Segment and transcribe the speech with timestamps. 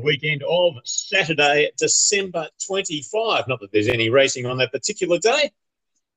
[0.00, 3.44] the weekend of Saturday, December 25.
[3.48, 5.50] Not that there's any racing on that particular day,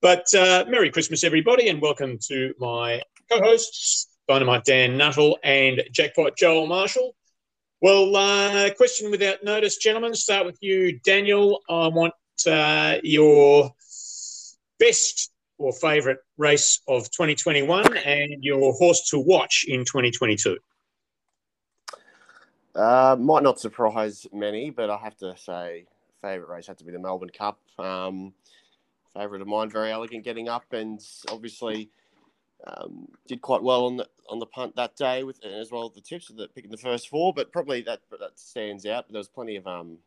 [0.01, 5.83] but uh, Merry Christmas, everybody, and welcome to my co hosts, Dynamite Dan Nuttall and
[5.91, 7.15] Jackpot Joel Marshall.
[7.81, 10.13] Well, uh, question without notice, gentlemen.
[10.13, 11.61] Start with you, Daniel.
[11.69, 12.13] I want
[12.47, 13.73] uh, your
[14.79, 20.57] best or favourite race of 2021 and your horse to watch in 2022.
[22.75, 25.85] Uh, might not surprise many, but I have to say,
[26.21, 27.59] favourite race had to be the Melbourne Cup.
[27.77, 28.33] Um,
[29.13, 31.89] favourite of mine, Verry Elegant, getting up, and obviously
[32.65, 36.01] um, did quite well on the on the punt that day with as well the
[36.01, 37.33] tips of the picking the first four.
[37.33, 39.05] But probably that that stands out.
[39.07, 39.97] But there was plenty of um,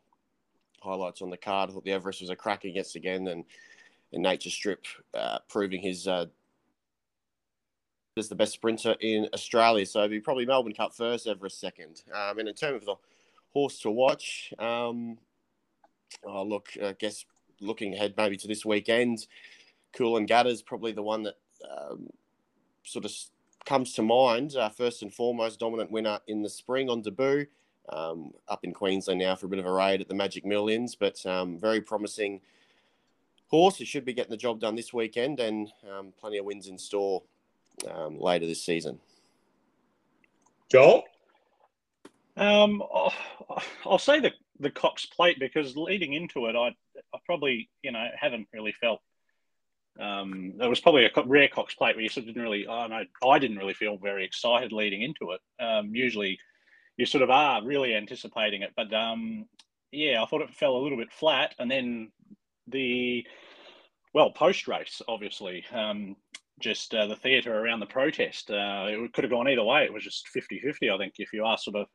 [0.81, 1.69] highlights on the card.
[1.69, 3.45] I thought the Everest was a cracker against again, and,
[4.11, 6.25] and Nature Strip uh, proving his uh,
[8.17, 9.85] as the best sprinter in Australia.
[9.85, 12.03] So it'd be probably Melbourne Cup first, Everest second.
[12.13, 12.95] Um, and in terms of the
[13.53, 15.17] horse to watch, um,
[16.23, 17.25] oh, look, I guess
[17.59, 19.27] looking ahead maybe to this weekend,
[19.93, 21.35] Coolangatta is probably the one that
[21.69, 22.09] um,
[22.83, 23.11] sort of
[23.65, 24.55] comes to mind.
[24.55, 27.47] Uh, first and foremost, dominant winner in the spring on debut.
[27.89, 30.93] Um, up in Queensland now for a bit of a raid at the Magic Millions,
[30.95, 32.41] but um, very promising
[33.47, 33.77] horse.
[33.77, 36.77] He should be getting the job done this weekend and um, plenty of wins in
[36.77, 37.23] store
[37.89, 38.99] um, later this season.
[40.71, 41.03] Joel?
[42.35, 42.83] Um,
[43.85, 46.75] I'll say the, the Cox plate because leading into it, I,
[47.13, 49.01] I probably, you know, haven't really felt
[49.99, 52.87] um, there was probably a rare Cox plate where you sort of didn't really, oh
[52.87, 55.41] know, I didn't really feel very excited leading into it.
[55.63, 56.39] Um, usually
[56.97, 59.45] you sort of are really anticipating it, but um,
[59.91, 61.55] yeah, I thought it fell a little bit flat.
[61.57, 62.11] And then
[62.67, 63.25] the,
[64.13, 66.15] well, post race, obviously, um,
[66.59, 68.49] just uh, the theatre around the protest.
[68.49, 69.83] Uh, it could have gone either way.
[69.83, 71.13] It was just 50 50, I think.
[71.17, 71.87] If you ask sort of,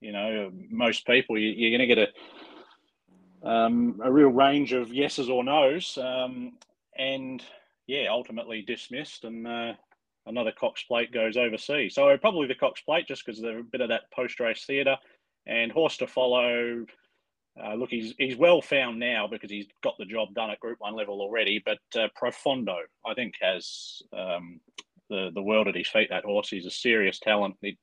[0.00, 2.08] you know, most people, you, are going to get
[3.44, 5.98] a, um, a real range of yeses or nos.
[5.98, 6.52] Um,
[6.98, 7.42] and
[7.86, 9.24] yeah, ultimately dismissed.
[9.24, 9.72] And uh,
[10.26, 11.94] another Cox plate goes overseas.
[11.94, 14.96] So probably the Cox plate just because there's a bit of that post race theatre.
[15.46, 16.84] And horse to follow,
[17.62, 20.80] uh, look, he's he's well found now because he's got the job done at Group
[20.80, 21.62] One level already.
[21.64, 24.60] But uh, Profondo, I think, has um,
[25.08, 26.08] the the world at his feet.
[26.10, 27.56] That horse, he's a serious talent.
[27.62, 27.78] He,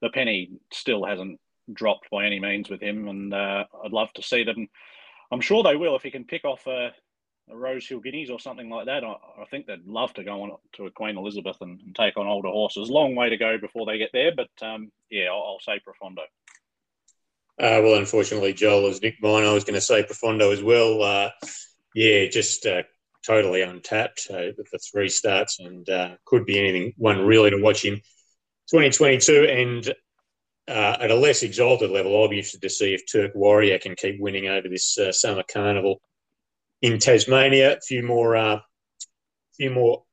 [0.00, 1.40] the penny still hasn't
[1.72, 4.68] dropped by any means with him, and uh, I'd love to see them.
[5.32, 6.92] I'm sure they will if he can pick off a,
[7.50, 9.04] a Rosehill Guineas or something like that.
[9.04, 12.16] I, I, think they'd love to go on to a Queen Elizabeth and, and, take
[12.16, 12.90] on older horses.
[12.90, 16.22] Long way to go before they get there, but um, yeah, I'll, I'll say Profondo.
[17.60, 21.02] Uh, well, unfortunately, Joel, as Nick mine, I was going to say Profondo as well.
[21.02, 21.28] Uh,
[21.94, 22.84] yeah, just uh,
[23.26, 26.94] totally untapped uh, the three starts and uh, could be anything.
[26.96, 27.96] One really to watch him
[28.70, 29.94] 2022 and
[30.68, 33.94] uh, at a less exalted level, I'll be interested to see if Turk Warrior can
[33.94, 36.00] keep winning over this summer carnival
[36.80, 37.76] in Tasmania.
[37.76, 38.60] A few more, uh,
[39.58, 40.04] few more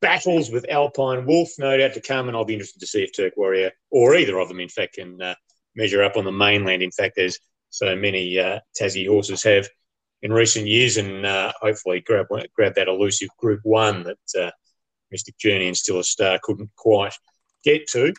[0.00, 3.14] battles with Alpine Wolf, no doubt to come, and I'll be interested to see if
[3.14, 5.20] Turk Warrior or either of them, in fact, can
[5.76, 6.82] measure up on the mainland.
[6.82, 7.38] In fact, there's
[7.70, 9.68] so many uh, Tassie horses have
[10.22, 14.50] in recent years, and uh, hopefully grab grab that elusive Group One that uh,
[15.10, 17.14] Mystic Journey and Still a Star couldn't quite
[17.64, 18.12] get to.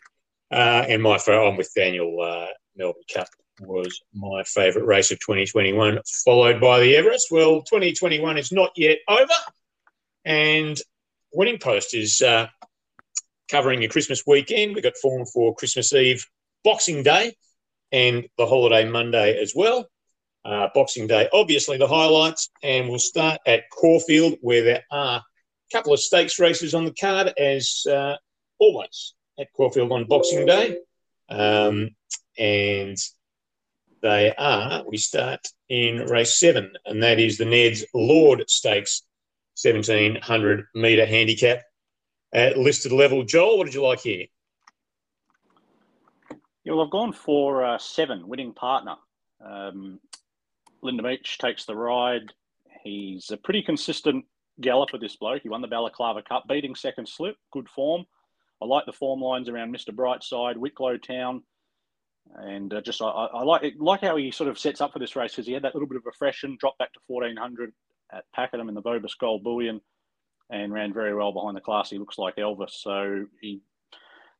[0.51, 2.22] Uh, and my I'm with Daniel.
[2.22, 3.28] Uh, Melbourne Cup
[3.59, 7.28] was my favourite race of 2021, followed by the Everest.
[7.31, 9.34] Well, 2021 is not yet over,
[10.23, 10.78] and
[11.34, 12.47] Winning Post is uh,
[13.50, 14.76] covering your Christmas weekend.
[14.76, 16.26] We've got form for Christmas Eve,
[16.64, 17.34] Boxing Day,
[17.91, 19.87] and the holiday Monday as well.
[20.45, 25.75] Uh, Boxing Day, obviously the highlights, and we'll start at Caulfield where there are a
[25.75, 28.16] couple of stakes races on the card as uh,
[28.59, 30.78] always at Caulfield on Boxing Day.
[31.29, 31.89] Um,
[32.37, 32.97] and
[34.01, 39.03] they are, we start in race seven, and that is the Ned's Lord Stakes
[39.61, 41.63] 1700 metre handicap
[42.31, 43.23] at listed level.
[43.23, 44.28] Joel, what did you like here?
[46.67, 48.96] Yeah, well, I've gone for uh, seven, winning partner.
[49.40, 50.02] Um,
[50.81, 52.34] Linda Meech takes the ride.
[52.84, 54.25] He's a pretty consistent
[54.59, 55.43] galloper, this bloke.
[55.43, 58.05] He won the Balaclava Cup, beating second slip, good form.
[58.61, 59.96] I like the form lines around Mr.
[59.96, 61.41] Brightside, Wicklow Town,
[62.35, 65.16] and uh, just I, I, like like how he sort of sets up for this
[65.16, 67.72] race because he had that little bit of a freshen, dropped back to 1400
[68.11, 69.79] at Pakenham in the Bobus Gold Bullion,
[70.49, 71.91] and ran very well behind the class.
[71.91, 73.61] He looks like Elvis, so he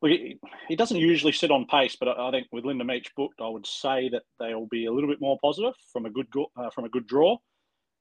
[0.02, 3.66] he doesn't usually sit on pace, but I think with Linda Meech booked, I would
[3.66, 6.90] say that they'll be a little bit more positive from a good uh, from a
[6.90, 7.38] good draw.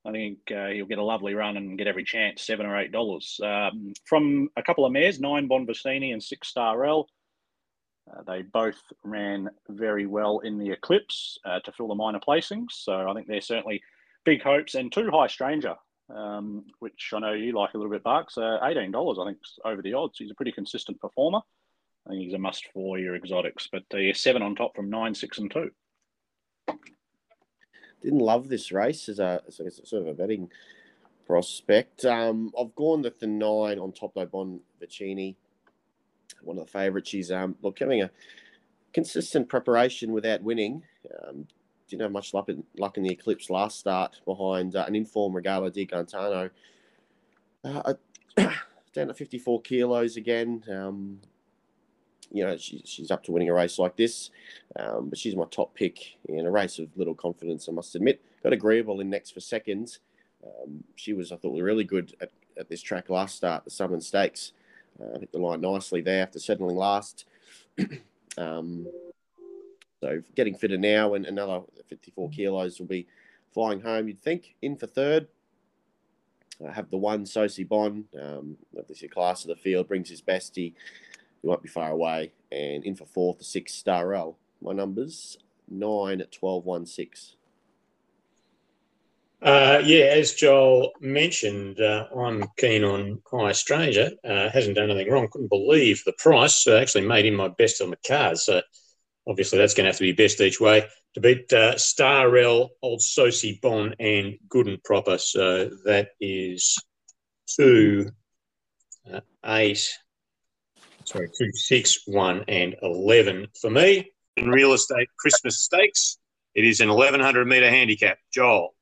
[0.04, 2.92] I think uh, he'll get a lovely run and get every chance, seven or eight
[2.92, 3.40] dollars.
[3.42, 7.08] Um, from a couple of mares, nine Bonvicini and six Star L.
[8.08, 12.70] Uh, they both ran very well in the Eclipse uh, to fill the minor placings,
[12.70, 13.82] so I think they're certainly
[14.24, 14.76] big hopes.
[14.76, 15.74] And two High Stranger,
[16.14, 18.38] um, which I know you like a little bit, Bucks.
[18.38, 20.18] Uh, Eighteen dollars, I think, over the odds.
[20.18, 21.40] He's a pretty consistent performer.
[22.06, 23.68] I think he's a must for your exotics.
[23.70, 25.70] But uh, yeah, seven on top from nine, six, and two.
[28.02, 30.50] Didn't love this race as a, as a sort of a betting
[31.26, 32.04] prospect.
[32.04, 35.34] Um, I've gone with the nine on top though, Bon Vicini,
[36.42, 37.10] one of the favourites.
[37.10, 38.10] She's um, look having a
[38.92, 40.82] consistent preparation without winning.
[41.26, 41.46] Um,
[41.88, 45.36] didn't have much luck in, luck in the Eclipse last start behind uh, an informed
[45.36, 46.50] Regalo di Gantano.
[47.64, 47.94] Uh,
[48.92, 50.62] down to 54 kilos again.
[50.70, 51.20] Um,
[52.32, 54.30] you know, she, she's up to winning a race like this,
[54.78, 58.22] um, but she's my top pick in a race of little confidence, I must admit.
[58.42, 60.00] Got agreeable in next for seconds.
[60.44, 64.00] Um, she was, I thought, really good at, at this track last start, the Southern
[64.00, 64.52] Stakes.
[65.00, 67.26] Uh, hit the line nicely there after settling last.
[68.38, 68.86] um,
[70.00, 73.06] so getting fitter now and another 54 kilos will be
[73.52, 74.54] flying home, you'd think.
[74.62, 75.28] In for third,
[76.66, 80.56] I have the one, Sosi Bon, um, obviously class of the field, brings his best.
[80.56, 80.74] He,
[81.42, 82.32] he won't be far away.
[82.50, 84.36] And in for fourth, the six, Starrel.
[84.62, 85.38] My numbers,
[85.68, 87.36] 9 at 12, 1, 6.
[89.42, 94.10] Uh, yeah, as Joel mentioned, uh, I'm keen on High Stranger.
[94.24, 95.28] Uh, hasn't done anything wrong.
[95.30, 96.66] Couldn't believe the price.
[96.66, 98.38] Uh, actually made him my best on the card.
[98.38, 98.62] So
[99.28, 103.00] obviously that's going to have to be best each way to beat uh, Starrel, Old
[103.00, 105.18] Sosi Bon, and Good and Proper.
[105.18, 106.76] So that is
[107.46, 108.10] two,
[109.12, 109.88] uh, eight,
[111.06, 114.12] sorry, two, six, one, and eleven for me.
[114.36, 116.18] In real estate Christmas stakes,
[116.54, 118.18] it is an 1100 meter handicap.
[118.32, 118.74] Joel.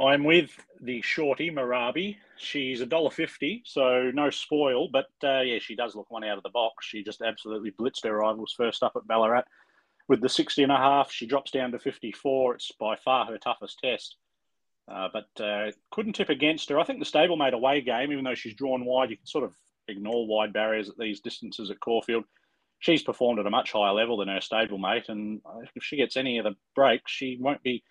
[0.00, 2.16] I'm with the shorty Marabi.
[2.38, 4.88] She's a dollar fifty, so no spoil.
[4.88, 6.86] But uh, yeah, she does look one out of the box.
[6.86, 9.44] She just absolutely blitzed her rivals first up at Ballarat
[10.08, 11.12] with the 60 and a half.
[11.12, 12.54] She drops down to 54.
[12.54, 14.16] It's by far her toughest test.
[14.86, 16.78] Uh, but uh, couldn't tip against her.
[16.78, 19.54] I think the stablemate away game, even though she's drawn wide, you can sort of
[19.88, 22.24] ignore wide barriers at these distances at Caulfield.
[22.78, 25.40] She's performed at a much higher level than her stablemate, and
[25.74, 27.82] if she gets any of the breaks, she won't be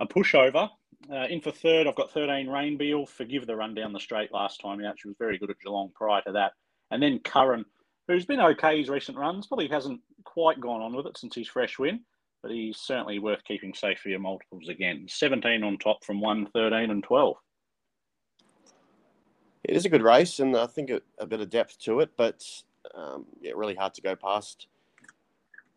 [0.00, 0.68] a pushover.
[1.12, 3.08] Uh, in for third, I've got 13 Rainbeal.
[3.08, 4.96] Forgive the run down the straight last time out.
[4.98, 6.52] She was very good at Geelong prior to that.
[6.90, 7.64] And then Curran,
[8.08, 11.48] who's been okay his recent runs, probably hasn't quite gone on with it since his
[11.48, 12.00] fresh win,
[12.42, 15.06] but he's certainly worth keeping safe for your multiples again.
[15.08, 17.36] 17 on top from 1, 13 and 12.
[19.64, 22.10] It is a good race, and I think a, a bit of depth to it,
[22.16, 22.44] but
[22.94, 24.66] um, yeah, really hard to go past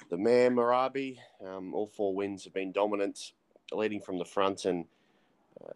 [0.10, 1.18] the mare Marabi.
[1.46, 3.32] Um, all four wins have been dominant,
[3.72, 4.86] leading from the front, and
[5.64, 5.72] uh,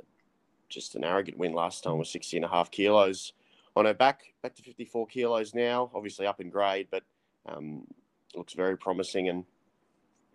[0.67, 3.31] just an arrogant win last time was 60 and a half kilos
[3.77, 7.03] on her back, back to 54 kilos now, obviously up in grade, but
[7.45, 7.87] um,
[8.35, 9.29] looks very promising.
[9.29, 9.45] And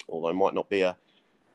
[0.08, 0.96] although might not be a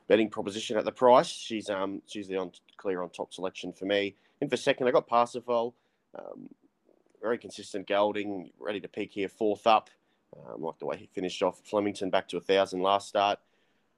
[0.06, 3.86] betting proposition at the price, she's um she's the on, clear on top selection for
[3.86, 4.14] me.
[4.40, 5.74] In for second, I got Parsifal,
[6.18, 6.48] um,
[7.20, 9.90] very consistent gelding, ready to peak here, fourth up.
[10.34, 13.38] Um, like the way he finished off Flemington back to a thousand last start.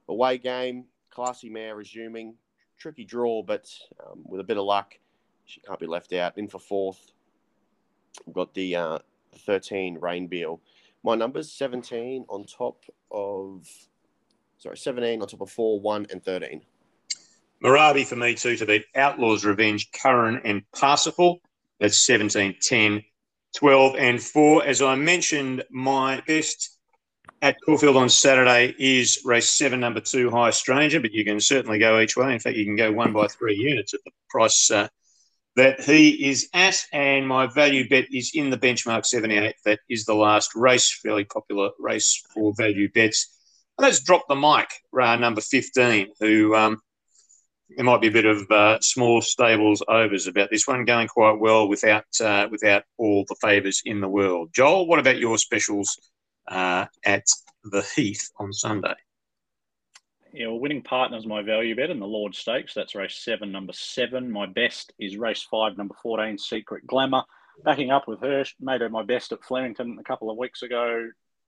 [0.09, 2.35] Away game, classy mare resuming,
[2.77, 3.71] tricky draw, but
[4.05, 4.97] um, with a bit of luck,
[5.45, 6.37] she can't be left out.
[6.37, 7.13] In for fourth,
[8.25, 8.99] We've got the uh,
[9.45, 10.59] 13 Rainbeal.
[11.03, 13.67] My numbers 17 on top of,
[14.57, 16.61] sorry, 17 on top of 4, 1, and 13.
[17.63, 21.39] Marabi for me too to beat Outlaws Revenge, Curran, and Parsifal.
[21.85, 23.03] That's 17, 10,
[23.57, 24.65] 12, and 4.
[24.65, 26.79] As I mentioned, my best
[27.43, 31.77] at Caulfield on Saturday is race seven, number two, High Stranger, but you can certainly
[31.77, 32.33] go each way.
[32.33, 34.87] In fact, you can go one by three units at the price uh,
[35.57, 39.53] that he is at, and my value bet is in the benchmark 78.
[39.65, 43.37] That is the last race, fairly popular race for value bets.
[43.77, 46.81] And let's drop the mic, uh, number 15, who um,
[47.69, 51.39] there might be a bit of uh, small stables overs about this one, going quite
[51.39, 54.49] well without uh, without all the favours in the world.
[54.53, 55.97] Joel, what about your specials
[56.47, 57.25] uh, at
[57.63, 58.95] the Heath on Sunday?
[60.35, 62.73] yeah, well, winning partners my value bet in the Lord Stakes.
[62.73, 64.29] That's race seven, number seven.
[64.29, 67.23] My best is race five, number 14, Secret Glamour.
[67.63, 71.07] Backing up with her, made her my best at Flemington a couple of weeks ago.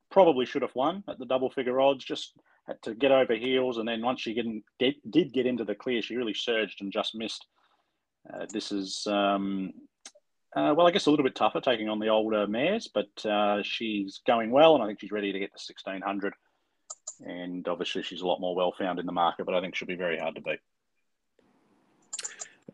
[0.10, 2.34] Probably should have won at the double figure odds, just
[2.66, 3.78] had to get over heels.
[3.78, 4.46] And then once she get
[4.80, 7.46] did, did get into the clear, she really surged and just missed.
[8.32, 9.74] Uh, this is, um,
[10.56, 13.62] uh, well, I guess a little bit tougher taking on the older mares, but uh,
[13.64, 16.34] she's going well, and I think she's ready to get to 1600
[17.26, 19.88] and obviously she's a lot more well found in the market, but I think she'll
[19.88, 20.60] be very hard to beat.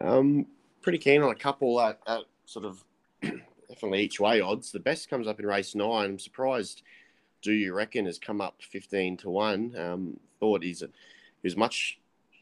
[0.02, 0.48] Um,
[0.82, 2.84] pretty keen on a couple at, at sort of
[3.22, 4.72] definitely each way odds.
[4.72, 6.12] The best comes up in race nine.
[6.12, 6.84] I'm surprised
[7.44, 9.76] Do You Reckon has come up 15 to 1.
[9.78, 10.92] Um, thought he's, a, he
[11.44, 12.00] was much,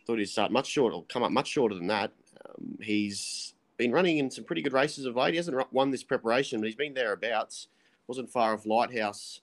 [0.07, 2.11] thought he'd start much shorter, or come up much shorter than that.
[2.45, 5.33] Um, he's been running in some pretty good races of late.
[5.33, 7.67] He hasn't won this preparation, but he's been thereabouts.
[8.07, 9.41] Wasn't far off Lighthouse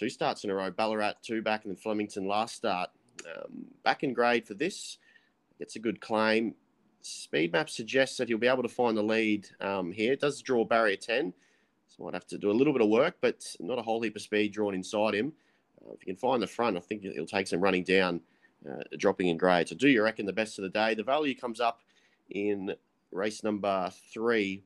[0.00, 0.70] two starts in a row.
[0.70, 2.88] Ballarat two back, and then Flemington last start.
[3.26, 4.96] Um, back in grade for this.
[5.58, 6.54] Gets a good claim.
[7.02, 10.16] Speed map suggests that he'll be able to find the lead um, here.
[10.16, 11.34] Does draw barrier 10.
[12.00, 14.22] Might have to do a little bit of work, but not a whole heap of
[14.22, 15.32] speed drawn inside him.
[15.84, 18.20] Uh, if you can find the front, I think he'll take some running down,
[18.68, 19.68] uh, dropping in grade.
[19.68, 20.94] So do you reckon the best of the day?
[20.94, 21.82] The value comes up
[22.30, 22.74] in
[23.12, 24.62] race number three,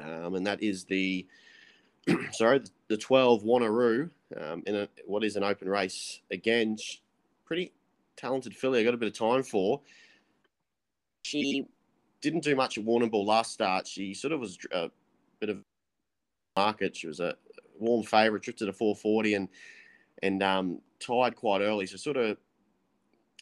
[0.00, 1.26] um, and that is the
[2.32, 6.20] sorry the 12 Wanneroo um, in a, what is an open race.
[6.30, 6.76] Again,
[7.44, 7.72] pretty
[8.16, 8.80] talented filly.
[8.80, 9.80] I got a bit of time for.
[11.22, 11.66] She
[12.20, 13.86] didn't do much at Warrnambool last start.
[13.86, 14.90] She sort of was a
[15.40, 15.64] bit of
[16.56, 16.96] market.
[16.96, 17.34] She was a
[17.78, 19.48] warm favourite, drifted to 440 and
[20.22, 21.86] and um, tied quite early.
[21.86, 22.36] So sort of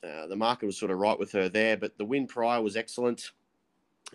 [0.03, 1.77] uh, the market was sort of right with her there.
[1.77, 3.31] But the win prior was excellent.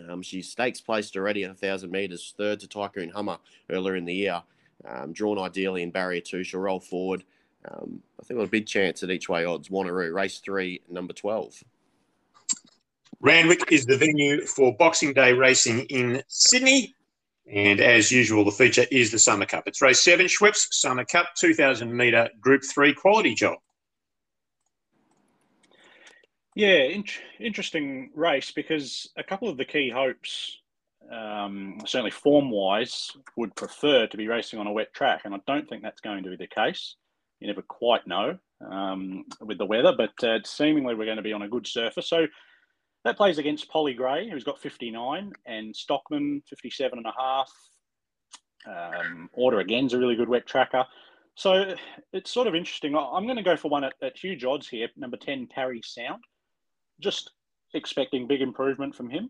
[0.10, 3.38] Um, she's stakes placed already at 1,000 metres, third to Tycoon Hummer
[3.70, 4.44] earlier in the year.
[4.86, 6.44] Um, drawn ideally in barrier two.
[6.44, 7.24] She'll roll forward.
[7.70, 9.70] Um, I think a big chance at each way odds.
[9.70, 11.64] Wanneroo, race three, number 12.
[13.20, 16.94] Randwick is the venue for Boxing Day racing in Sydney.
[17.52, 19.64] And as usual, the feature is the Summer Cup.
[19.68, 23.58] It's race seven, Schweppes Summer Cup, 2,000 metre Group 3 quality job.
[26.56, 27.06] Yeah, in-
[27.40, 30.58] interesting race because a couple of the key hopes,
[31.10, 35.22] um, certainly form wise, would prefer to be racing on a wet track.
[35.24, 36.96] And I don't think that's going to be the case.
[37.40, 38.40] You never quite know
[38.70, 42.10] um, with the weather, but uh, seemingly we're going to be on a good surface.
[42.10, 42.26] So
[43.08, 47.50] that plays against Polly Gray, who's got 59, and Stockman, 57 and a half.
[48.68, 50.86] Um, Order again's a really good wet tracker.
[51.36, 51.74] So
[52.12, 52.98] it's sort of interesting.
[52.98, 56.22] I'm going to go for one at, at huge odds here, number 10, Parry Sound.
[57.00, 57.32] Just
[57.74, 59.30] expecting big improvement from him.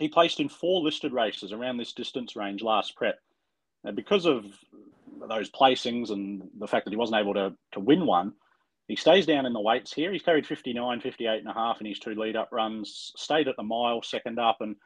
[0.00, 3.20] He placed in four listed races around this distance range last prep.
[3.84, 4.46] Now, because of
[5.28, 8.32] those placings and the fact that he wasn't able to, to win one,
[8.88, 10.12] he stays down in the weights here.
[10.12, 13.56] He's carried 59, 58 and a half in his two lead up runs, stayed at
[13.56, 14.76] the mile, second up, and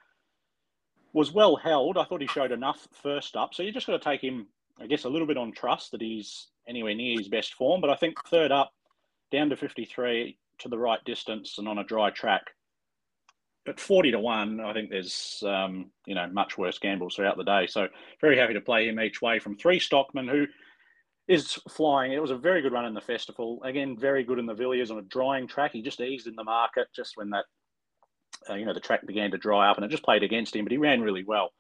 [1.13, 1.97] was well held.
[1.97, 3.55] I thought he showed enough first up.
[3.55, 4.49] So you just got to take him,
[4.81, 7.81] I guess, a little bit on trust that he's anywhere near his best form.
[7.81, 8.73] But I think third up,
[9.33, 12.43] down to 53 to the right distance and on a dry track.
[13.67, 17.45] At 40 to 1, I think there's, um, you know, much worse gambles throughout the
[17.45, 17.67] day.
[17.67, 17.89] So
[18.21, 20.47] very happy to play him each way from three Stockman, who
[21.29, 22.13] is flying.
[22.13, 23.61] It was a very good run in the festival.
[23.65, 25.73] Again, very good in the Villiers on a drying track.
[25.73, 27.45] He just eased in the market just when that,
[28.49, 30.65] uh, you know, the track began to dry up and it just played against him,
[30.65, 31.51] but he ran really well.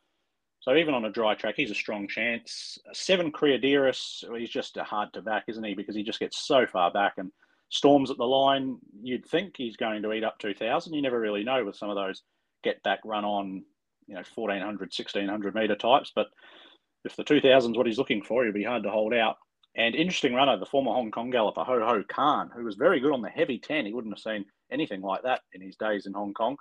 [0.60, 2.78] So even on a dry track, he's a strong chance.
[2.92, 5.74] Seven Creaderis, he's just a hard to back, isn't he?
[5.74, 7.30] Because he just gets so far back and
[7.68, 8.78] storms at the line.
[9.02, 10.92] You'd think he's going to eat up 2,000.
[10.92, 12.22] You never really know with some of those
[12.64, 13.64] get back run on,
[14.06, 16.12] you know, 1,400, 1,600 metre types.
[16.14, 16.28] But
[17.04, 19.36] if the 2,000 is what he's looking for, he'll be hard to hold out.
[19.76, 23.12] And interesting runner, the former Hong Kong galloper, Ho Ho Khan, who was very good
[23.12, 23.84] on the heavy 10.
[23.84, 26.56] He wouldn't have seen anything like that in his days in Hong Kong.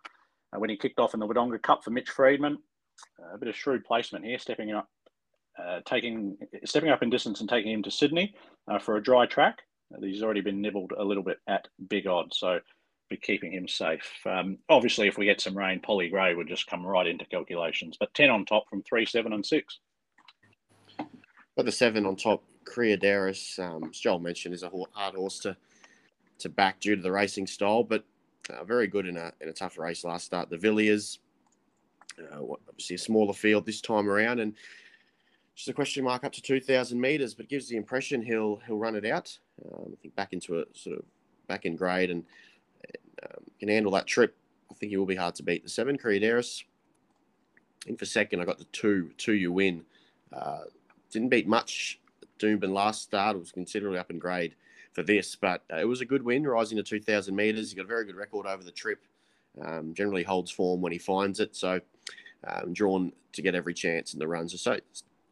[0.53, 2.57] Uh, when he kicked off in the Wodonga Cup for Mitch Freedman,
[3.19, 4.89] uh, a bit of shrewd placement here, stepping up,
[5.57, 8.35] uh, taking, stepping up in distance and taking him to Sydney
[8.69, 9.59] uh, for a dry track.
[9.93, 12.59] Uh, he's already been nibbled a little bit at big odds, so
[13.09, 14.11] be keeping him safe.
[14.25, 17.95] Um, obviously, if we get some rain, Polly Gray would just come right into calculations.
[17.97, 19.79] But 10 on top from 3, 7, and 6.
[21.55, 25.55] But the 7 on top Creaderis, um, as Joel mentioned, is a hard horse to
[26.37, 28.03] to back due to the racing style, but
[28.49, 30.49] uh, very good in a in a tough race last start.
[30.49, 31.19] The Villiers,
[32.19, 34.53] uh, obviously a smaller field this time around, and
[35.55, 38.77] just a question mark up to two thousand meters, but gives the impression he'll he'll
[38.77, 39.37] run it out.
[39.63, 41.05] Um, I think back into a sort of
[41.47, 42.25] back in grade and,
[42.83, 44.35] and um, can handle that trip.
[44.69, 45.63] I think he will be hard to beat.
[45.63, 46.63] The seven Creaderis.
[47.87, 49.85] In for second, I got the two two you win.
[50.33, 50.63] Uh,
[51.11, 51.99] didn't beat much
[52.39, 54.55] Doomben last start was considerably up in grade
[54.93, 57.69] for this, but uh, it was a good win, rising to 2,000 metres.
[57.69, 58.99] He got a very good record over the trip.
[59.63, 61.79] Um, generally holds form when he finds it, so
[62.45, 64.59] um, drawn to get every chance in the runs.
[64.59, 64.79] So,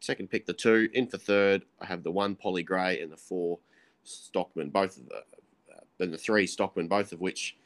[0.00, 0.88] second pick, the two.
[0.94, 3.58] In for third, I have the one Polly Gray and the four
[4.02, 7.56] Stockman, both of the, uh, and the three Stockman, both of which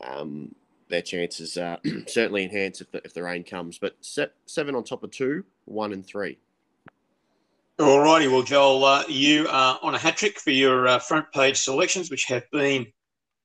[0.00, 0.54] um,
[0.88, 3.78] their chances uh, certainly enhance if the, if the rain comes.
[3.78, 6.38] But set, seven on top of two, one and three.
[7.80, 8.28] All righty.
[8.28, 12.08] Well, Joel, uh, you are on a hat trick for your uh, front page selections,
[12.08, 12.86] which have been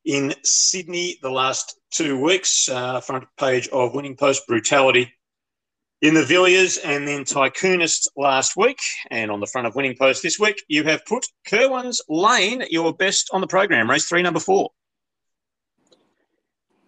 [0.05, 2.69] in Sydney the last two weeks.
[2.69, 5.12] Uh, front page of Winning Post Brutality
[6.03, 8.79] in the Villiers and then Tycoonist last week.
[9.09, 12.93] And on the front of Winning Post this week, you have put Kerwin's Lane your
[12.93, 14.69] best on the program, race three, number four.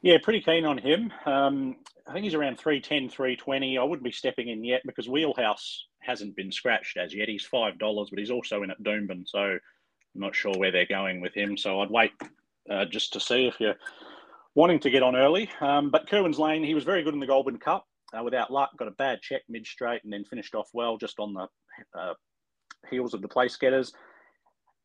[0.03, 1.11] Yeah, pretty keen on him.
[1.25, 3.79] Um, I think he's around 310, 320.
[3.79, 7.29] I wouldn't be stepping in yet because Wheelhouse hasn't been scratched as yet.
[7.29, 9.27] He's $5, but he's also in at Doomben.
[9.27, 9.59] So I'm
[10.15, 11.57] not sure where they're going with him.
[11.57, 12.11] So I'd wait
[12.69, 13.75] uh, just to see if you're
[14.55, 15.49] wanting to get on early.
[15.59, 17.85] Um, but Kerwin's Lane, he was very good in the Goulburn Cup
[18.17, 18.71] uh, without luck.
[18.77, 21.47] Got a bad check mid straight and then finished off well just on the
[21.97, 22.13] uh,
[22.89, 23.93] heels of the place getters.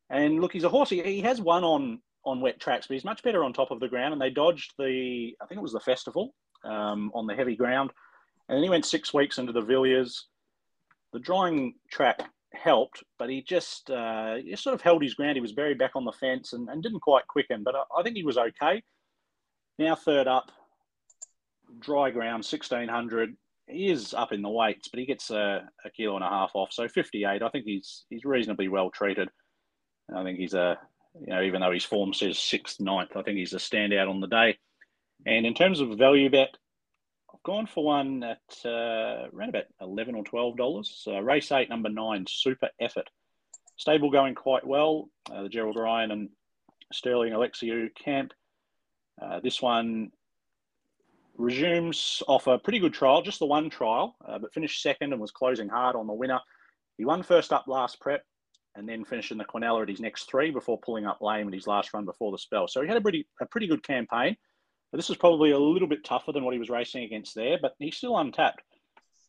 [0.09, 0.89] And look, he's a horse.
[0.89, 3.79] He, he has won on on wet tracks, but he's much better on top of
[3.79, 4.11] the ground.
[4.11, 6.33] And they dodged the, I think it was the festival
[6.65, 7.91] um, on the heavy ground.
[8.49, 10.25] And then he went six weeks into the Villiers.
[11.13, 12.21] The drawing track
[12.53, 15.35] helped, but he just uh, he sort of held his ground.
[15.35, 18.03] He was very back on the fence and, and didn't quite quicken, but I, I
[18.03, 18.83] think he was okay.
[19.79, 20.51] Now third up,
[21.79, 23.35] dry ground, 1600.
[23.67, 26.51] He is up in the weights, but he gets a, a kilo and a half
[26.53, 26.69] off.
[26.71, 29.29] So 58, I think he's he's reasonably well treated.
[30.15, 30.77] I think he's a,
[31.19, 34.21] you know, even though his form says sixth, ninth, I think he's a standout on
[34.21, 34.57] the day.
[35.25, 36.55] And in terms of value bet,
[37.33, 40.85] I've gone for one at uh, around about 11 or $12.
[40.85, 43.09] So race eight, number nine, Super Effort.
[43.75, 45.09] Stable going quite well.
[45.31, 46.29] Uh, the Gerald Ryan and
[46.91, 48.33] Sterling Alexiou camp.
[49.21, 50.11] Uh, this one
[51.37, 55.21] resumes off a pretty good trial, just the one trial, uh, but finished second and
[55.21, 56.39] was closing hard on the winner.
[56.97, 58.23] He won first up last prep
[58.75, 61.53] and then finished in the Quinella at his next three before pulling up lame at
[61.53, 62.67] his last run before the spell.
[62.67, 64.37] So he had a pretty a pretty good campaign.
[64.93, 67.75] This was probably a little bit tougher than what he was racing against there, but
[67.77, 68.63] he's still untapped.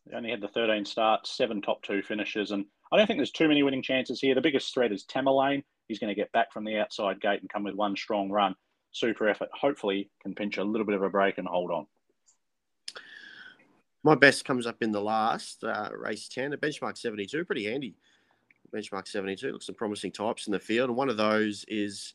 [0.05, 3.31] He only had the 13 starts, seven top two finishes, and I don't think there's
[3.31, 4.33] too many winning chances here.
[4.33, 5.63] The biggest threat is Tamerlane.
[5.87, 8.55] He's going to get back from the outside gate and come with one strong run.
[8.91, 9.49] Super effort.
[9.53, 11.85] Hopefully, can pinch a little bit of a break and hold on.
[14.03, 17.95] My best comes up in the last uh, race 10, a benchmark 72, pretty handy.
[18.73, 22.13] Benchmark 72 looks some promising types in the field, and one of those is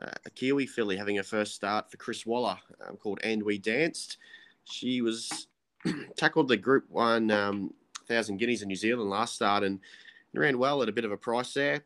[0.00, 3.58] uh, a Kiwi filly having her first start for Chris Waller um, called And We
[3.58, 4.18] Danced.
[4.64, 5.48] She was
[6.16, 7.74] tackled the Group One um,
[8.06, 9.80] Thousand Guineas in New Zealand last start and
[10.34, 11.84] ran well at a bit of a price there.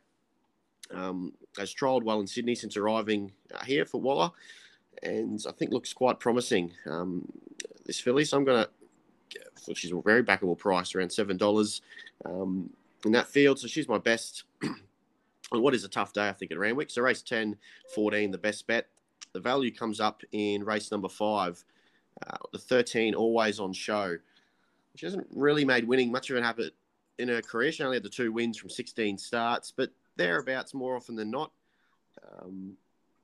[0.93, 4.31] Um, has trialled well in Sydney since arriving uh, here for Waller,
[5.03, 6.73] and I think looks quite promising.
[6.87, 7.27] Um,
[7.87, 8.71] this filly, so I'm going to
[9.63, 11.83] so she's a very backable price, around seven dollars
[12.25, 12.69] um,
[13.05, 13.59] in that field.
[13.59, 14.45] So she's my best
[15.61, 16.91] what is a tough day, I think, at Randwick.
[16.91, 17.57] So race 10,
[17.95, 18.89] 14, the best bet.
[19.33, 21.63] The value comes up in race number five,
[22.27, 24.17] uh, the 13, always on show.
[24.97, 26.75] She hasn't really made winning much of an habit
[27.19, 27.73] in her career.
[27.73, 31.51] She only had the two wins from 16 starts, but thereabouts more often than not.
[32.41, 32.77] Um,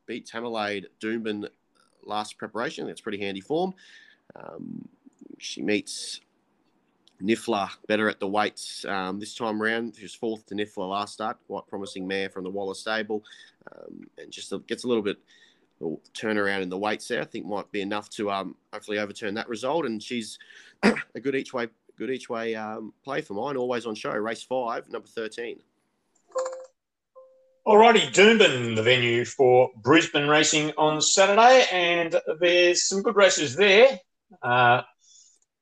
[0.06, 1.48] beat Tamerlade Doomben
[2.04, 2.86] last preparation.
[2.86, 3.74] That's pretty handy form.
[4.34, 4.88] Um,
[5.38, 6.20] she meets
[7.22, 9.96] Niffler better at the weights um, this time around.
[9.96, 11.38] She was fourth to Niffler last start.
[11.46, 13.24] Quite promising mare from the Waller stable,
[13.72, 15.18] um, and just gets a little bit
[16.14, 17.20] turnaround in the weights there.
[17.20, 19.86] I think might be enough to um, hopefully overturn that result.
[19.86, 20.38] And she's
[20.82, 23.56] a good each way, good each way um, play for mine.
[23.56, 24.12] Always on show.
[24.12, 25.60] Race five, number thirteen.
[27.66, 34.00] Alrighty, Doomben, the venue for Brisbane racing on Saturday, and there's some good races there.
[34.42, 34.82] Uh,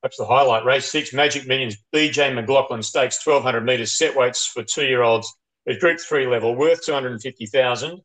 [0.06, 4.62] Perhaps the highlight race six Magic Millions BJ McLaughlin Stakes 1200 metres set weights for
[4.62, 5.34] two year olds
[5.68, 8.00] at Group Three level worth 250,000.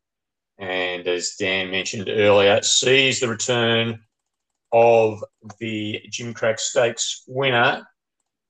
[0.58, 4.00] And as Dan mentioned earlier, sees the return
[4.72, 5.24] of
[5.60, 7.88] the Gimcrack Stakes winner,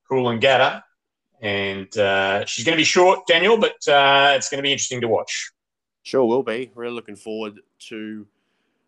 [0.09, 0.83] Coolangatta.
[1.41, 5.01] And uh, she's going to be short, Daniel, but uh, it's going to be interesting
[5.01, 5.51] to watch.
[6.03, 6.71] Sure will be.
[6.73, 7.59] Really looking forward
[7.89, 8.25] to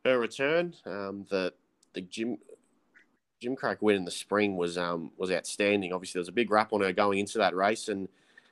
[0.06, 0.74] her return.
[0.86, 1.52] Um, the
[1.92, 2.38] the Jim
[3.44, 5.92] Gimcrack win in the spring was um, was outstanding.
[5.94, 8.08] Obviously, there was a big rap on her going into that race, and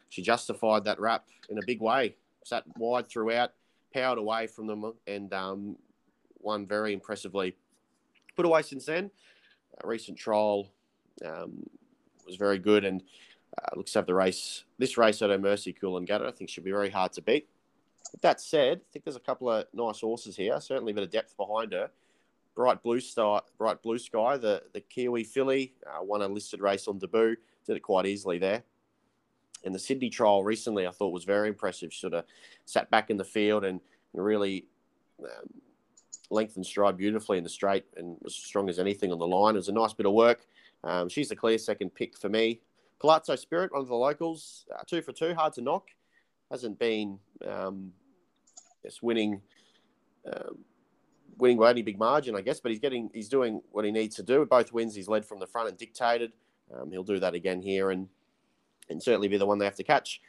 [0.10, 2.16] she justified that rap in a big way.
[2.44, 3.54] Sat wide throughout,
[3.94, 5.78] powered away from them, and um,
[6.40, 7.56] won very impressively.
[8.36, 9.12] Put away since then.
[9.84, 10.68] A recent trial
[11.26, 11.66] um,
[12.26, 13.02] was very good, and
[13.58, 14.64] uh, looks to have the race.
[14.78, 17.48] This race at her mercy, Coolangatta, I think she'll be very hard to beat.
[18.12, 20.60] With that said, I think there's a couple of nice horses here.
[20.60, 21.90] Certainly a bit of depth behind her.
[22.56, 26.88] Bright Blue Star, Bright Blue Sky, the the Kiwi filly, uh, won a listed race
[26.88, 27.36] on debut,
[27.66, 28.64] did it quite easily there.
[29.64, 31.94] And the Sydney trial recently, I thought was very impressive.
[31.94, 32.26] Sort of
[32.66, 33.80] sat back in the field and
[34.14, 34.66] really
[35.22, 35.62] um,
[36.30, 39.56] lengthened stride beautifully in the straight and was strong as anything on the line.
[39.56, 40.48] It was a nice bit of work.
[40.84, 42.62] Um, she's the clear second pick for me.
[43.00, 45.90] Palazzo Spirit, one of the locals, uh, two for two, hard to knock.
[46.50, 47.92] Hasn't been um,
[49.02, 49.42] winning
[50.26, 50.60] um,
[51.38, 54.16] winning by any big margin, I guess, but he's getting he's doing what he needs
[54.18, 54.46] to do.
[54.46, 56.32] Both wins, he's led from the front and dictated.
[56.74, 58.08] Um, he'll do that again here and
[58.90, 60.22] and certainly be the one they have to catch.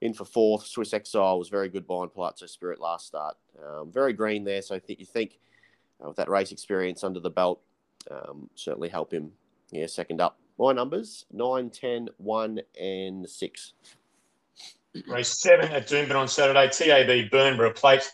[0.00, 3.36] In for fourth, Swiss Exile was very good behind Palazzo Spirit last start.
[3.62, 5.38] Um, very green there, so I think you think
[6.02, 7.60] uh, with that race experience under the belt,
[8.10, 9.32] um, certainly help him.
[9.70, 10.38] Yeah, second up.
[10.58, 13.72] My numbers 9, 10, 1, and 6.
[15.06, 16.68] Race 7 at Doomben on Saturday.
[16.68, 18.10] TAB Bernborough Plate.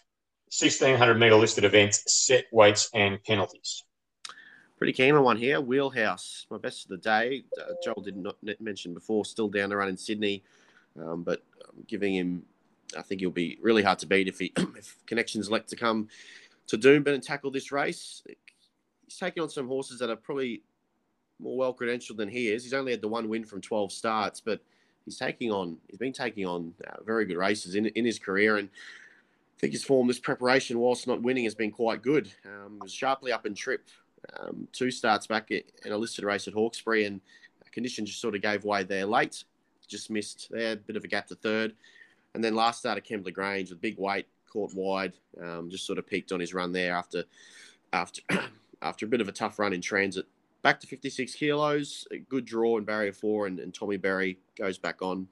[0.47, 3.83] 1600 metre listed events, set weights and penalties.
[4.79, 5.61] Pretty keen on one here.
[5.61, 7.45] Wheelhouse, my best of the day.
[7.61, 10.45] Uh, Joel did not mention before, still down to run in Sydney,
[11.01, 12.45] um, but I'm giving him.
[12.97, 16.09] I think he'll be really hard to beat if he if connections elect to come
[16.69, 18.23] to Doomben and tackle this race.
[19.05, 20.63] He's taking on some horses that are probably
[21.41, 22.63] more well credentialed than he is.
[22.63, 24.61] He's only had the one win from 12 starts, but
[25.05, 25.79] he's taking on.
[25.89, 28.69] He's been taking on uh, very good races in in his career and.
[29.57, 32.31] I think his form, this preparation, whilst not winning, has been quite good.
[32.45, 33.89] Um, was sharply up in trip
[34.41, 37.21] um, two starts back in a listed race at Hawkesbury, and
[37.77, 39.45] condition just sort of gave way there late.
[39.87, 41.75] Just missed there, a bit of a gap to third.
[42.35, 45.99] And then last start at Kembla Grange with big weight, caught wide, um, just sort
[45.99, 47.25] of peaked on his run there after
[47.93, 48.23] after
[48.83, 50.27] after a bit of a tough run in transit.
[50.63, 54.79] Back to 56 kilos, a good draw in barrier four, and, and Tommy Berry goes
[54.79, 55.29] back on.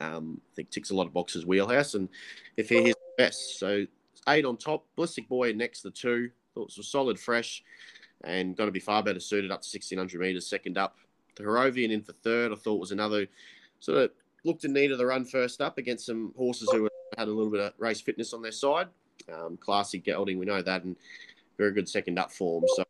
[0.00, 2.08] Um, I think ticks a lot of boxes wheelhouse, and
[2.56, 3.84] if he his best, so
[4.28, 7.64] eight on top, Ballistic Boy next to two, Thought it was solid, fresh,
[8.22, 10.46] and going to be far better suited up to 1600 metres.
[10.46, 10.96] Second up,
[11.34, 12.52] the Harrovian in for third.
[12.52, 13.26] I thought was another
[13.80, 14.10] sort of
[14.44, 17.50] looked in need of the run first up against some horses who had a little
[17.50, 18.88] bit of race fitness on their side.
[19.32, 20.96] Um, classy gelding, we know that, and
[21.58, 22.64] very good second up form.
[22.76, 22.84] So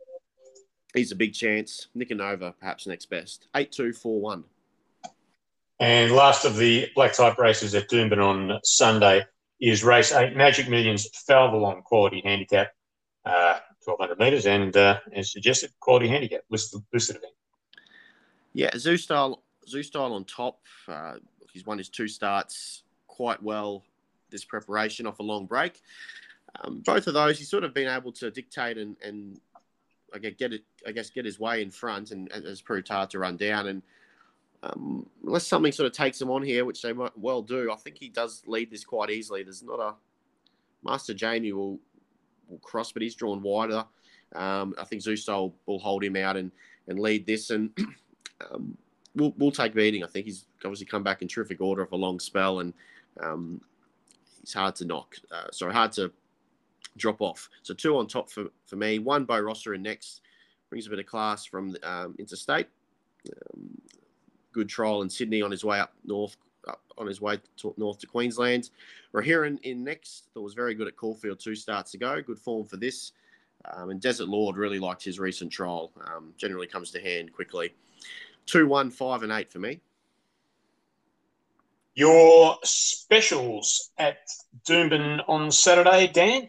[0.95, 1.89] he's a big chance.
[1.97, 3.49] Nicanova, perhaps next best.
[3.57, 4.45] Eight two four one.
[5.81, 9.25] And last of the black type races at Doomben on Sunday
[9.71, 12.73] is race eight, Magic Millions Falvelon quality handicap
[13.25, 17.33] uh, 1200 metres, and uh, as suggested, quality handicap listed, listed event.
[18.53, 20.61] Yeah, Zoo Style, Zoo Style on top.
[20.87, 21.15] Uh,
[21.53, 23.85] he's won his two starts quite well
[24.31, 25.81] this preparation off a long break.
[26.61, 29.41] Um, both of those, he's sort of been able to dictate and, and
[30.15, 32.89] I guess get it, I guess get his way in front, and, and has proved
[32.89, 33.67] hard to run down.
[33.67, 33.83] And
[34.65, 37.77] um, unless something sort of takes him on here, which they might well do, I
[37.77, 39.43] think he does lead this quite easily.
[39.43, 39.95] There's not a
[40.83, 41.79] Master Jamie will
[42.49, 43.85] will cross, but he's drawn wider.
[44.35, 46.51] Um, I think Zusto will hold him out and,
[46.89, 47.71] and lead this, and
[48.51, 48.77] um,
[49.15, 50.05] we'll, we'll take beating.
[50.05, 52.73] I think he's obviously come back in terrific order of a long spell, and
[53.23, 53.61] um,
[54.41, 55.17] he's hard to knock.
[55.31, 56.13] Uh, sorry, hard to
[56.97, 57.49] drop off.
[57.63, 58.99] So two on top for, for me.
[58.99, 60.21] One Bo Rosser in next
[60.69, 62.69] brings a bit of class from um, interstate.
[64.55, 66.37] Good trial in Sydney on his way up north
[66.67, 68.71] up on his way to, north to Queensland.
[69.13, 72.23] Rahiran in next, that was very good at Caulfield two starts ago.
[72.23, 73.13] Good form for this.
[73.73, 75.91] Um, and Desert Lord really liked his recent trial.
[76.07, 77.75] Um, generally comes to hand quickly.
[78.47, 79.81] Two, one, five, and eight for me.
[81.95, 84.19] Your specials at
[84.67, 86.49] Doomben on Saturday, Dan?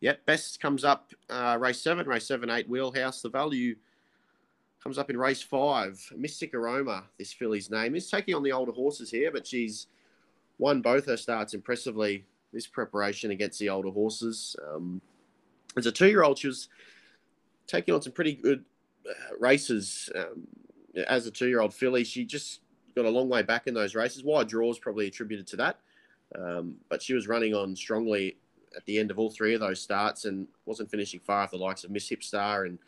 [0.00, 3.22] Yep, best comes up uh, race seven, race seven, eight, wheelhouse.
[3.22, 3.76] The value
[4.86, 6.00] Comes up in race five.
[6.16, 9.88] Mystic Aroma, this filly's name, is taking on the older horses here, but she's
[10.58, 14.54] won both her starts impressively this preparation against the older horses.
[14.64, 15.00] Um,
[15.76, 16.68] as a two year old, she was
[17.66, 18.64] taking on some pretty good
[19.10, 20.08] uh, races.
[20.14, 20.46] Um,
[21.08, 22.60] as a two year old filly, she just
[22.94, 24.22] got a long way back in those races.
[24.22, 25.80] Wide draws probably attributed to that.
[26.38, 28.36] Um, but she was running on strongly
[28.76, 31.56] at the end of all three of those starts and wasn't finishing far off the
[31.56, 32.78] likes of Miss Hipstar and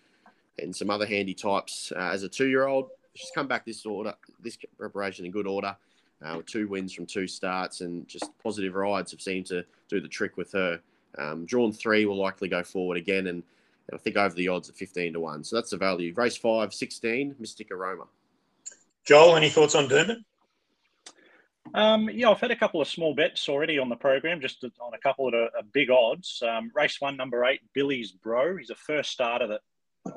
[0.58, 2.90] and some other handy types uh, as a two-year-old.
[3.14, 5.76] She's come back this order, this preparation in good order,
[6.24, 10.00] uh, with two wins from two starts, and just positive rides have seemed to do
[10.00, 10.80] the trick with her.
[11.18, 13.42] Um, drawn three will likely go forward again, and,
[13.88, 15.44] and, I think over the odds at 15 to 1.
[15.44, 16.12] So that's the value.
[16.14, 18.04] Race 5, 16, Mystic Aroma.
[19.04, 20.22] Joel, any thoughts on Doomben?
[21.74, 24.94] Um, yeah, I've had a couple of small bets already on the program, just on
[24.94, 26.42] a couple of uh, big odds.
[26.46, 28.56] Um, race one, number eight, Billy's Bro.
[28.56, 29.60] He's a first starter that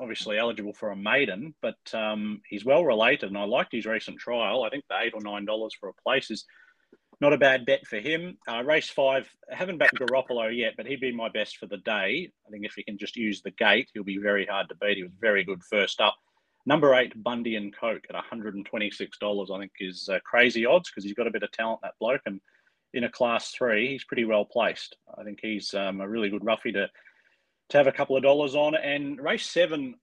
[0.00, 4.18] obviously eligible for a maiden, but um, he's well related, and I liked his recent
[4.18, 4.64] trial.
[4.64, 6.44] I think the eight or nine dollars for a place is
[7.20, 8.36] not a bad bet for him.
[8.48, 11.76] Uh, race five, I haven't backed Garoppolo yet, but he'd be my best for the
[11.78, 12.30] day.
[12.46, 14.96] I think if he can just use the gate, he'll be very hard to beat.
[14.96, 16.16] He was very good first up.
[16.64, 21.14] Number eight, Bundy and Coke at $126, I think is uh, crazy odds because he's
[21.14, 22.22] got a bit of talent, that bloke.
[22.26, 22.40] And
[22.94, 24.96] in a class three, he's pretty well placed.
[25.16, 26.88] I think he's um, a really good roughie to
[27.72, 28.74] to have a couple of dollars on.
[28.74, 29.94] And race seven,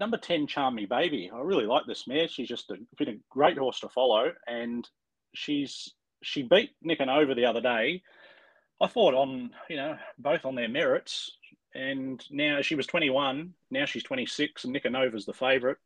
[0.00, 1.30] number 10, Charm Me Baby.
[1.32, 2.28] I really like this mare.
[2.28, 4.32] She's just a, been a great horse to follow.
[4.46, 4.88] And
[5.34, 8.02] she's she beat Nicanova the other day.
[8.80, 11.30] I thought on, you know, both on their merits.
[11.74, 13.52] And now she was 21.
[13.70, 15.78] Now she's 26, and Nicanova's the favourite.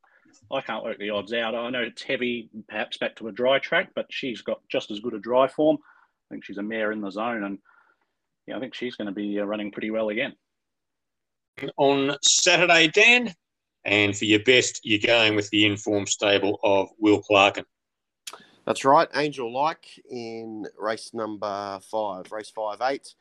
[0.52, 1.54] I can't work the odds out.
[1.54, 5.00] I know it's heavy, perhaps back to a dry track, but she's got just as
[5.00, 5.78] good a dry form.
[5.80, 7.58] I think she's a mare in the zone, and
[8.46, 10.34] yeah, I think she's going to be uh, running pretty well again.
[11.78, 13.34] On Saturday, Dan,
[13.84, 17.64] and for your best, you're going with the informed stable of Will Clarken.
[18.66, 23.14] That's right, Angel Like in race number five, race five eight.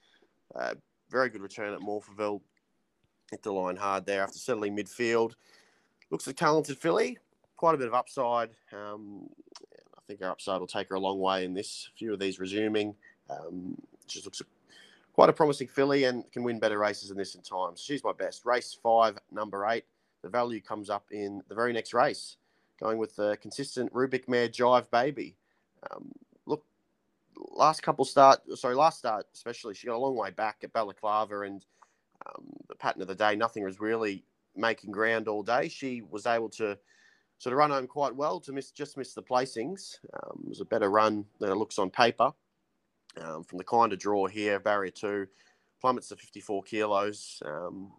[0.53, 0.73] Uh,
[1.09, 2.41] very good return at Morphettville.
[3.31, 5.33] Hit the line hard there after settling midfield.
[6.11, 7.17] Looks a talented filly,
[7.55, 8.49] quite a bit of upside.
[8.73, 9.29] Um,
[9.95, 11.89] I think her upside will take her a long way in this.
[11.93, 12.95] A few of these resuming.
[13.29, 14.41] Um, just looks
[15.15, 17.78] quite a promising filly and can win better races than this in time.
[17.78, 18.45] So she's my best.
[18.45, 19.86] Race five, number eight.
[20.23, 22.36] The value comes up in the very next race
[22.82, 25.38] going with the consistent Rubik Mare Jive Baby.
[25.89, 26.12] Um,
[26.45, 26.65] look,
[27.38, 31.41] last couple start, sorry, last start especially, she got a long way back at Balaclava,
[31.43, 31.65] and
[32.25, 35.69] um, the pattern of the day, nothing was really making ground all day.
[35.69, 36.78] She was able to
[37.38, 39.99] sort of run home quite well to miss just miss the placings.
[40.13, 42.34] Um, it was a better run than it looks on paper.
[43.21, 45.28] Um, from the kind of draw here, barrier two
[45.82, 47.41] plummets to 54 kilos.
[47.45, 47.91] Um,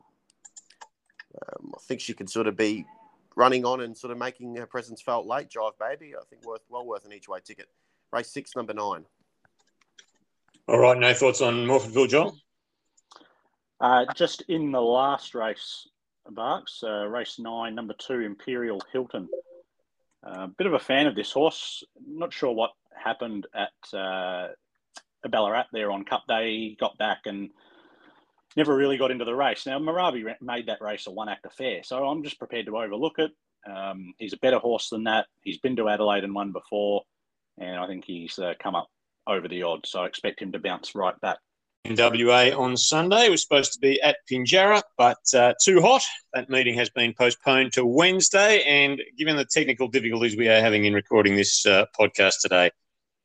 [1.35, 2.85] um, I think she can sort of be
[3.37, 5.49] running on and sort of making her presence felt late.
[5.51, 7.69] Jive Baby, I think worth well worth an each way ticket.
[8.13, 9.05] Race six, number nine.
[10.69, 12.37] All right, no thoughts on Morphettville, Joel?
[13.81, 15.87] Uh, just in the last race,
[16.31, 19.29] Barks, uh, race nine, number two, Imperial Hilton.
[20.25, 21.85] A uh, bit of a fan of this horse.
[22.05, 24.49] Not sure what happened at uh,
[25.29, 26.77] Ballarat there on Cup Day.
[26.79, 27.51] Got back and
[28.57, 29.67] never really got into the race.
[29.67, 33.19] Now, Marabi made that race a one act affair, so I'm just prepared to overlook
[33.19, 33.31] it.
[33.71, 35.27] Um, he's a better horse than that.
[35.43, 37.03] He's been to Adelaide and won before,
[37.59, 38.89] and I think he's uh, come up
[39.27, 41.39] over the odds, so I expect him to bounce right back.
[41.87, 46.03] NWA on Sunday, was supposed to be at Pinjarra, but uh, too hot.
[46.35, 50.85] That meeting has been postponed to Wednesday, and given the technical difficulties we are having
[50.85, 52.71] in recording this uh, podcast today,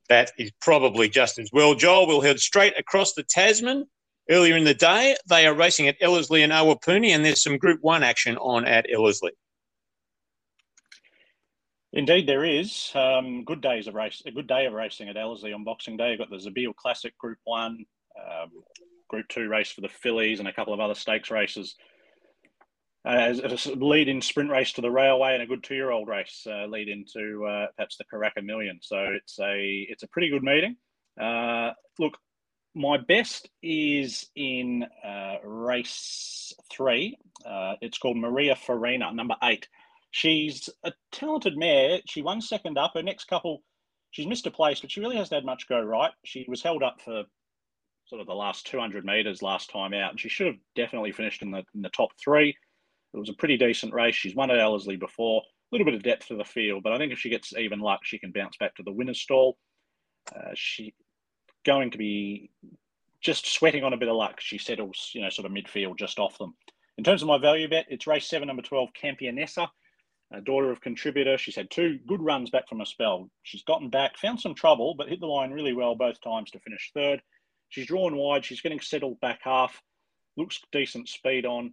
[0.08, 1.74] that is probably just as well.
[1.74, 3.86] Joel will head straight across the Tasman
[4.30, 7.80] Earlier in the day, they are racing at Ellerslie and Awapuni, and there's some Group
[7.82, 9.32] 1 action on at Ellerslie.
[11.92, 12.92] Indeed, there is.
[12.94, 14.22] Um, good days of race.
[14.24, 16.10] A good day of racing at Ellerslie on Boxing Day.
[16.10, 17.84] You've got the Zabeel Classic Group One,
[18.16, 18.50] um,
[19.08, 21.74] Group Two race for the fillies, and a couple of other stakes races.
[23.04, 26.46] Uh, as a lead in sprint race to the railway and a good two-year-old race
[26.46, 28.78] uh, lead into uh, perhaps the Karaka Million.
[28.80, 30.76] So it's a it's a pretty good meeting.
[31.20, 32.16] Uh, look,
[32.74, 37.18] my best is in uh, race three.
[37.44, 39.66] Uh, it's called Maria Farina, number eight.
[40.12, 42.00] She's a talented mare.
[42.06, 42.92] She won second up.
[42.94, 43.62] Her next couple,
[44.12, 46.12] she's missed a place, but she really hasn't had much go right.
[46.24, 47.24] She was held up for
[48.06, 51.42] sort of the last 200 metres last time out, and she should have definitely finished
[51.42, 52.56] in the in the top three.
[53.14, 54.14] It was a pretty decent race.
[54.14, 55.42] She's won at Ellerslie before.
[55.42, 57.80] A little bit of depth to the field, but I think if she gets even
[57.80, 59.56] luck, she can bounce back to the winner's stall.
[60.34, 60.94] Uh, she
[61.64, 62.50] going to be
[63.20, 64.40] just sweating on a bit of luck.
[64.40, 66.54] She settles, you know, sort of midfield just off them.
[66.98, 69.68] In terms of my value bet, it's race seven, number 12, Campionessa,
[70.32, 71.38] a daughter of Contributer.
[71.38, 73.30] She's had two good runs back from a spell.
[73.42, 76.60] She's gotten back, found some trouble, but hit the line really well both times to
[76.60, 77.22] finish third.
[77.68, 78.44] She's drawn wide.
[78.44, 79.80] She's getting settled back half.
[80.36, 81.72] Looks decent speed on,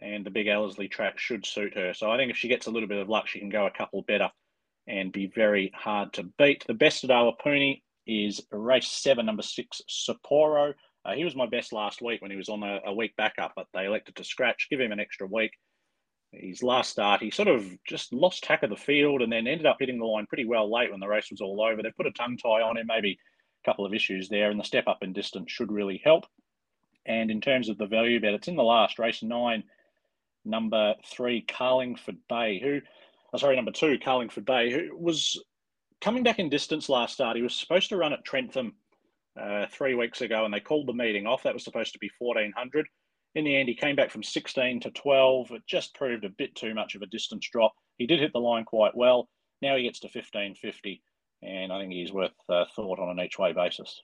[0.00, 1.94] and the big Ellerslie track should suit her.
[1.94, 3.70] So I think if she gets a little bit of luck, she can go a
[3.70, 4.30] couple better
[4.86, 6.64] and be very hard to beat.
[6.66, 10.74] The best at Awapuni is race seven, number six, Sapporo.
[11.04, 13.52] Uh, he was my best last week when he was on a, a, week backup,
[13.56, 15.52] but they elected to scratch, give him an extra week.
[16.32, 19.66] His last start, he sort of just lost tack of the field and then ended
[19.66, 21.82] up hitting the line pretty well late when the race was all over.
[21.82, 23.18] They put a tongue tie on him, maybe
[23.64, 26.24] a couple of issues there, and the step up in distance should really help.
[27.06, 29.62] And in terms of the value bet, it's in the last race nine,
[30.44, 32.80] number three, Carlingford Bay, who,
[33.32, 35.42] oh, sorry, number two, Carlingford Bay, who was
[36.00, 38.74] coming back in distance last start, he was supposed to run at Trentham
[39.40, 41.42] uh, three weeks ago, and they called the meeting off.
[41.42, 42.86] That was supposed to be 1400.
[43.34, 45.50] In the end, he came back from 16 to 12.
[45.50, 47.72] It just proved a bit too much of a distance drop.
[47.98, 49.28] He did hit the line quite well.
[49.60, 51.02] Now he gets to 1550,
[51.42, 54.00] and I think he's worth uh, thought on an each way basis.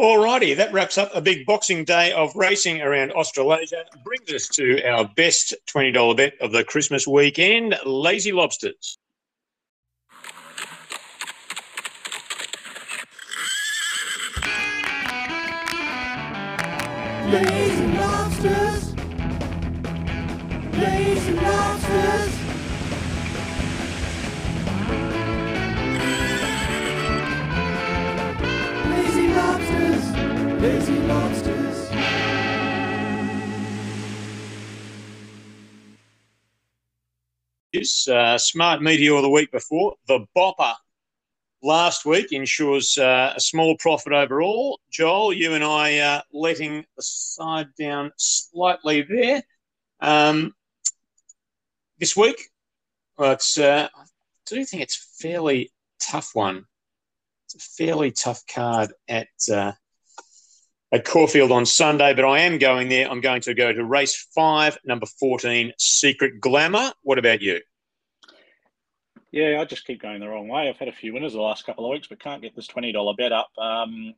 [0.00, 3.84] Alrighty, that wraps up a big boxing day of racing around Australasia.
[4.04, 8.96] Brings us to our best $20 bet of the Christmas weekend Lazy Lobsters.
[17.26, 17.67] Lazy
[37.78, 39.94] was uh, Smart Meteor the week before.
[40.06, 40.74] The Bopper
[41.62, 44.80] last week ensures uh, a small profit overall.
[44.90, 49.42] Joel, you and I uh, letting the side down slightly there.
[50.00, 50.54] Um,
[51.98, 52.50] this week,
[53.16, 54.04] well, it's, uh, I
[54.46, 56.64] do think it's a fairly tough one.
[57.46, 59.72] It's a fairly tough card at uh,
[60.92, 63.10] at Caulfield on Sunday, but I am going there.
[63.10, 66.92] I'm going to go to race five, number 14, Secret Glamour.
[67.02, 67.60] What about you?
[69.30, 70.68] Yeah, I just keep going the wrong way.
[70.68, 73.16] I've had a few winners the last couple of weeks, but can't get this $20
[73.16, 73.50] bet up.
[73.58, 74.14] Um,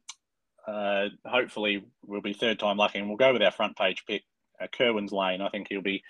[0.66, 4.22] uh, hopefully, we'll be third time lucky, and we'll go with our front page pick,
[4.62, 5.40] uh, Kerwin's Lane.
[5.40, 6.04] I think he'll be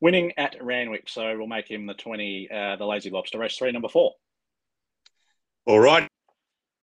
[0.00, 3.70] winning at Randwick, so we'll make him the 20, uh, the Lazy Lobster, race three,
[3.70, 4.14] number four.
[5.66, 6.08] All right.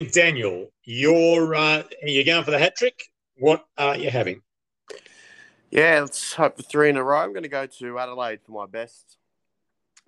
[0.10, 3.12] Daniel, you're uh, you're going for the hat trick.
[3.38, 4.42] What are you having?
[5.70, 7.20] Yeah, let's hope for three in a row.
[7.20, 9.18] I'm going to go to Adelaide for my best.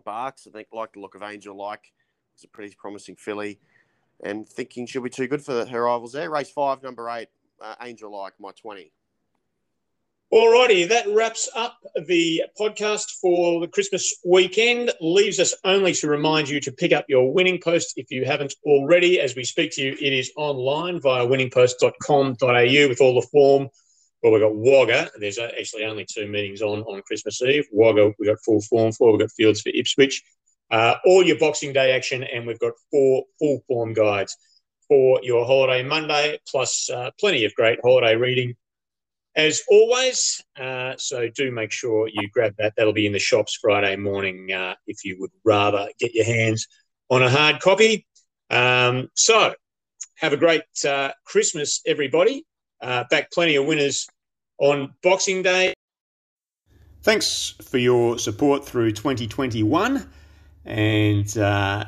[0.03, 1.93] Barks, I think, like the look of Angel like.
[2.35, 3.59] It's a pretty promising filly.
[4.23, 6.29] And thinking she'll be too good for her rivals there.
[6.29, 7.29] Race five, number eight,
[7.61, 8.91] uh, Angel like, my 20.
[10.33, 14.91] Alrighty, that wraps up the podcast for the Christmas weekend.
[14.99, 18.55] Leaves us only to remind you to pick up your winning post if you haven't
[18.65, 19.19] already.
[19.19, 23.69] As we speak to you, it is online via winningpost.com.au with all the form.
[24.23, 25.11] Well, we've got Wagga.
[25.19, 27.67] There's actually only two meetings on on Christmas Eve.
[27.71, 29.11] Wagga, we've got full form for.
[29.11, 30.23] We've got fields for Ipswich.
[30.71, 34.35] Uh, all your Boxing Day action, and we've got four full form guides
[34.87, 38.55] for your holiday Monday, plus uh, plenty of great holiday reading
[39.35, 40.43] as always.
[40.59, 42.73] Uh, so do make sure you grab that.
[42.75, 46.67] That'll be in the shops Friday morning uh, if you would rather get your hands
[47.09, 48.05] on a hard copy.
[48.49, 49.53] Um, so
[50.15, 52.45] have a great uh, Christmas, everybody.
[52.81, 54.07] Uh, back plenty of winners
[54.57, 55.73] on Boxing Day.
[57.01, 60.09] Thanks for your support through 2021
[60.65, 61.85] and uh,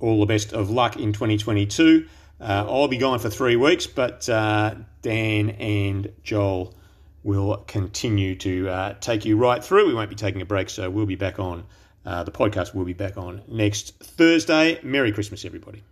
[0.00, 2.06] all the best of luck in 2022.
[2.40, 6.74] Uh, I'll be gone for three weeks, but uh, Dan and Joel
[7.22, 9.86] will continue to uh, take you right through.
[9.86, 11.64] We won't be taking a break, so we'll be back on.
[12.04, 14.78] Uh, the podcast will be back on next Thursday.
[14.82, 15.82] Merry Christmas, everybody.